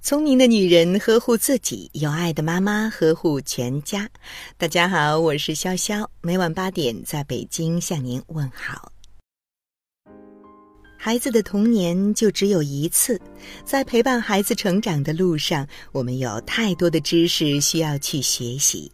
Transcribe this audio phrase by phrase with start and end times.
[0.00, 4.08] 聪明的女人呵护自己，有爱的妈妈呵护全家。
[4.56, 8.92] 大家好，我是潇潇，每晚八点在北京向您问好。
[10.96, 13.20] 孩子的童年就只有一次，
[13.64, 18.90] 在陪伴孩子成长的路上，我们有太多的知识需要去学习。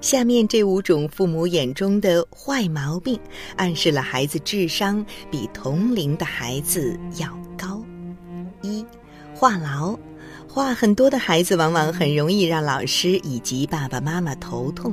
[0.00, 3.20] 下面这五种父母眼中的坏毛病，
[3.56, 7.84] 暗示了孩子智商比同龄的孩子要高。
[8.62, 8.84] 一，
[9.34, 9.96] 话痨。
[10.58, 14.92] 话很多的孩子往往很容易让老师以及爸爸妈妈头痛，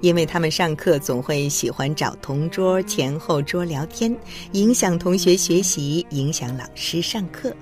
[0.00, 4.16] 因为他们上课总会喜欢找同桌、前后桌聊天，
[4.52, 7.54] 影响同学学习，影响老师上课。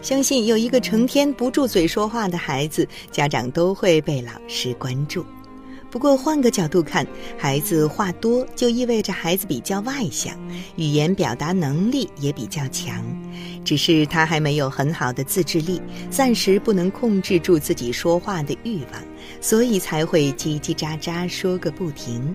[0.00, 5.26] 相信有一个成天不住嘴说话的孩子，家长都会被老师关注。
[5.92, 7.06] 不过换个角度看，
[7.36, 10.34] 孩子话多就意味着孩子比较外向，
[10.76, 13.04] 语言表达能力也比较强，
[13.62, 19.02] 只是他还没有很好的自制力，暂时不能控制住自己说话的欲望，
[19.42, 22.34] 所以才会叽叽喳喳说个不停。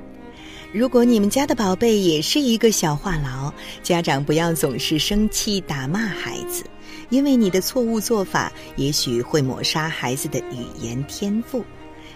[0.72, 6.64] 如果你们家的宝贝也是一个小话痨，家长不要总是生气打骂孩子，
[7.10, 11.66] 因为你的错误做法也许会抹杀孩子的语言天赋。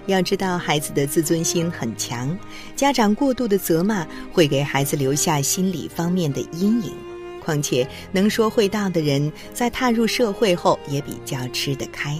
[0.07, 2.37] 要知道，孩子的自尊心很强，
[2.75, 6.93] 家长过度的责骂会给孩子留下心理方面的阴影。
[7.43, 12.17] 况且，能说会道的人在踏入社会后也比较吃得开。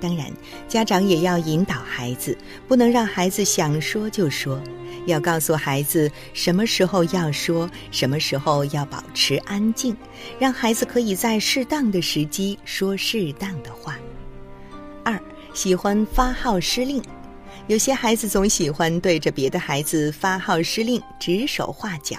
[0.00, 0.26] 当然，
[0.68, 4.60] 家长也要引导孩子，不能让孩子想说就说，
[5.06, 9.96] 要告诉孩子什么时候要说，什么时候要保持安静，
[10.38, 13.96] 让孩子可以在适当的时机说适当的话。
[15.04, 15.20] 二。
[15.54, 17.02] 喜欢发号施令，
[17.66, 22.16] 有些孩子总喜欢对着别的孩子发号施令、指手画脚，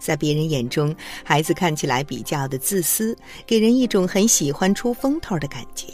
[0.00, 3.16] 在别人眼中，孩子看起来比较的自私，
[3.46, 5.86] 给人一种很喜欢出风头的感觉。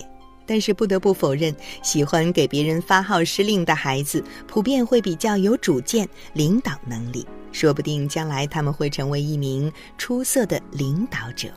[0.47, 11.48] 但是不得不否认，喜欢给别人发号施令的孩子，普遍会比较有主见、领导能力，说不定将来他们会成为一名出色的领导者。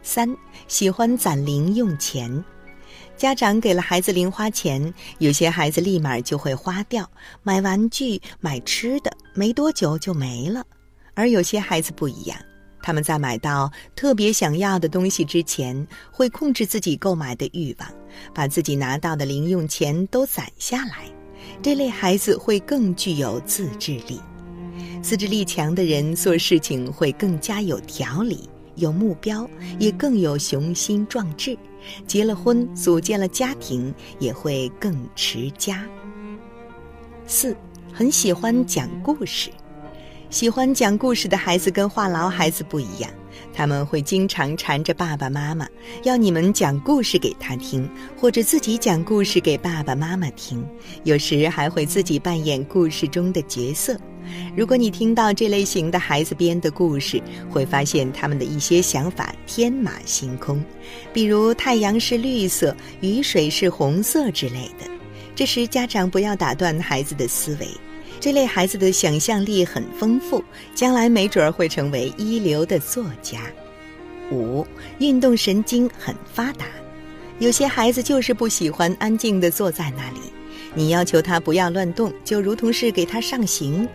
[0.00, 0.32] 三，
[0.68, 2.44] 喜欢攒零用钱。
[3.18, 7.10] 家长给了孩子零花钱，有些孩子立马就会花掉，
[7.42, 10.62] 买玩具、买吃的，没多久就没了；
[11.14, 12.38] 而有些孩子不一样，
[12.80, 17.88] 他们在买到特别想要的东西之前，会控制自己购买的欲望，
[18.32, 21.06] 把自己拿到的零用钱都攒下来。
[21.60, 24.20] 这类孩子会更具有自制力，
[25.02, 28.48] 自制力强的人做事情会更加有条理。
[28.78, 31.56] 有目标，也更有雄心壮志；
[32.06, 35.84] 结了婚，组建了家庭，也会更持家。
[37.26, 37.54] 四，
[37.92, 39.50] 很喜欢讲故事。
[40.30, 43.10] 喜欢讲故事的孩子跟话痨孩子不一样，
[43.58, 45.68] 他们会经常缠着爸爸妈妈，
[46.04, 50.64] 要你们讲故事给他听，或者自己讲故事给爸爸妈妈听，
[51.02, 53.98] 有时还会自己扮演故事中的角色。
[54.56, 57.20] 如果你听到这类型的孩子编的故事，
[57.50, 60.62] 会发现他们的一些想法天马行空，
[61.12, 64.88] 比如太阳是绿色，雨水是红色之类的。
[65.34, 67.66] 这时家长不要打断孩子的思维。
[68.20, 70.42] 这类孩子的想象力很丰富，
[70.74, 73.40] 将来没准儿会成为一流的作家。
[74.30, 74.66] 五，
[74.98, 76.66] 运动神经很发达，
[77.38, 80.20] 有些孩子就是不喜欢安静地坐在那里，
[80.74, 83.88] 你要求他不要乱动，就如同是给他上刑。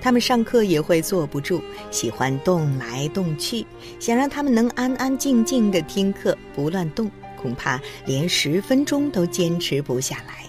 [0.00, 1.62] 他们上课也会坐不住，
[1.92, 3.64] 喜欢动来动去，
[4.00, 7.08] 想让他们能安安静静地听课，不乱动，
[7.40, 10.47] 恐怕连十分钟都坚持不下来。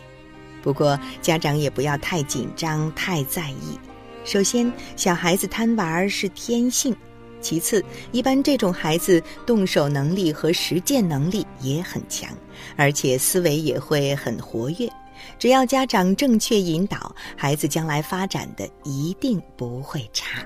[0.61, 3.79] 不过，家长也不要太紧张、太在意。
[4.25, 6.93] 首先，小孩子贪玩是天性；
[7.41, 12.29] 其次，一般这种孩子动手能力和实践能力也很强，
[12.75, 14.89] 而且思维也会很活跃。
[15.37, 20.45] 只要家长正确引导，孩子将来发展的一定不会差。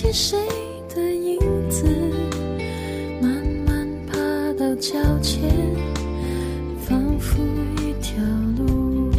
[0.00, 0.38] 起谁
[0.94, 1.84] 的影子，
[3.20, 4.16] 慢慢爬
[4.52, 5.42] 到脚前，
[6.86, 7.42] 仿佛
[7.82, 8.22] 一条
[8.56, 9.10] 路。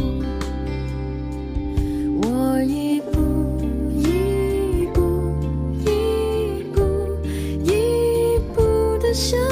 [2.22, 3.20] 我一步
[3.94, 5.34] 一步
[5.84, 6.80] 一步
[7.62, 9.49] 一步的向。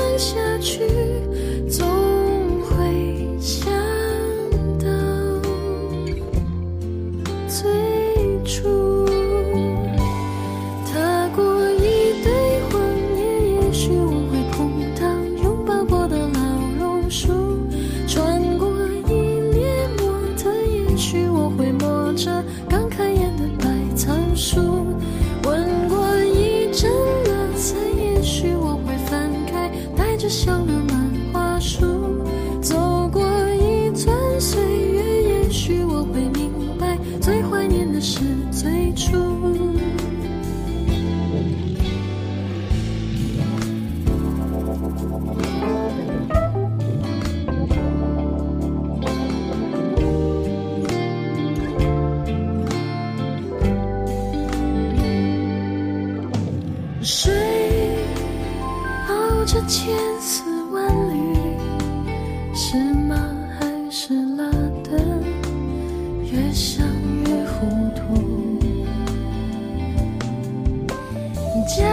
[71.69, 71.85] 家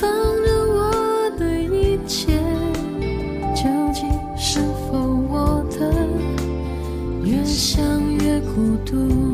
[0.00, 0.10] 放
[0.42, 2.32] 着我的一切
[3.54, 4.60] 究竟是
[4.90, 5.92] 否我的
[7.22, 7.84] 越想
[8.16, 9.27] 越孤独？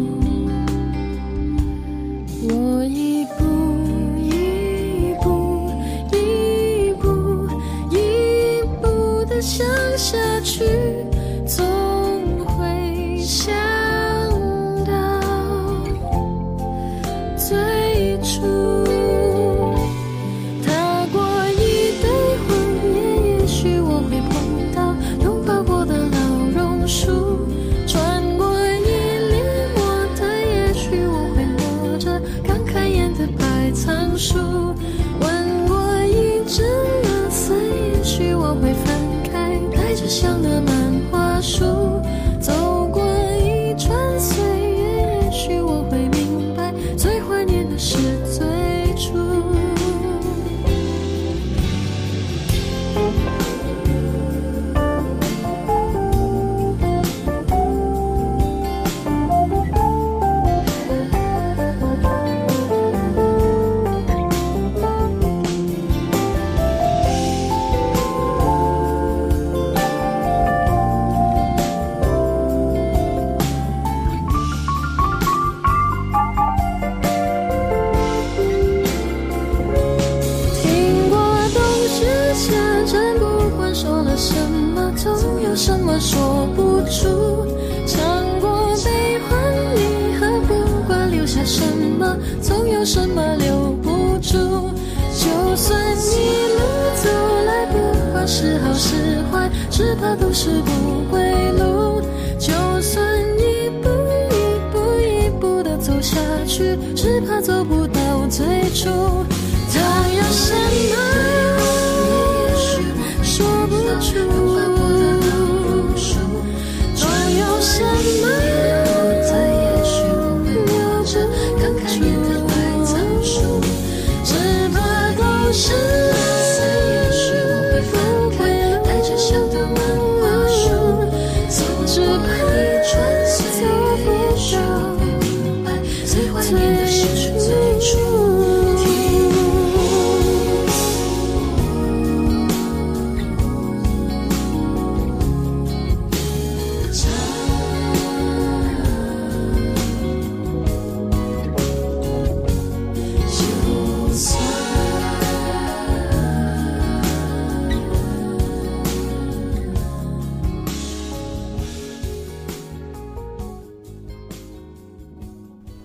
[85.99, 87.46] 说不出，
[87.87, 91.62] 尝过悲欢离合，不管留下什
[91.99, 94.70] 么，总有什么留不住。
[95.17, 96.61] 就算一路
[96.96, 97.08] 走
[97.46, 102.02] 来，不管是好是坏，只怕都是不归路。
[102.38, 103.88] 就算一步
[104.31, 108.44] 一步一步的走下去，只怕走不到最
[108.75, 108.91] 初。